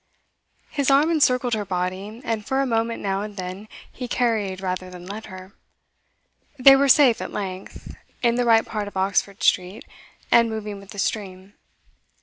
[0.71, 4.89] His arm encircled her body, and for a moment now and then he carried rather
[4.89, 5.53] than led her.
[6.57, 9.85] They were safe at length, in the right part of Oxford Street,
[10.31, 11.53] and moving with the stream.